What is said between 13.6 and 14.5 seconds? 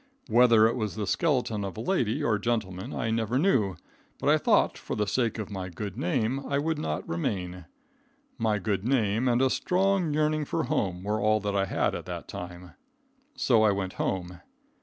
I went home.